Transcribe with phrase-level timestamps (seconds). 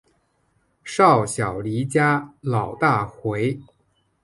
[0.83, 3.59] 少小离家老大回